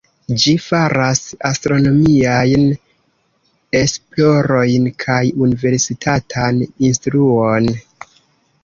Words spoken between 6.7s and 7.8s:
instruon.